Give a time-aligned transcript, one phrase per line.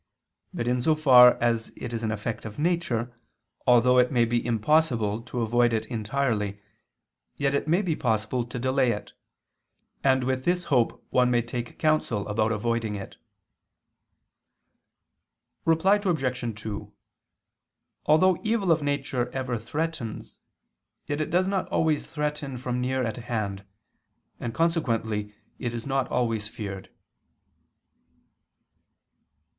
[0.51, 3.13] But in so far as it is an effect of nature,
[3.67, 6.59] although it may be impossible to avoid it entirely,
[7.35, 9.13] yet it may be possible to delay it.
[10.03, 13.17] And with this hope one may take counsel about avoiding it.
[15.65, 16.55] Reply Obj.
[16.59, 16.91] 2:
[18.07, 20.39] Although evil of nature ever threatens,
[21.05, 23.65] yet it does not always threaten from near at hand:
[24.39, 26.89] and consequently it is not always feared.